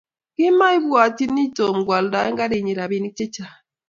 [0.35, 3.55] Kimaibwatyini Tom koaldae garinyi rapinik che chang